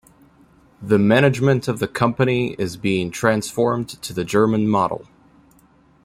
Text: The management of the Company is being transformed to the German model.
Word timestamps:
The 0.81 0.97
management 0.97 1.67
of 1.67 1.77
the 1.77 1.87
Company 1.87 2.55
is 2.57 2.75
being 2.75 3.11
transformed 3.11 4.01
to 4.01 4.13
the 4.13 4.23
German 4.25 4.67
model. 4.67 5.07